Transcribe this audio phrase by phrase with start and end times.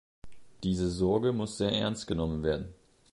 [0.63, 2.73] Diese Sorge muss sehr ernst genommen werden.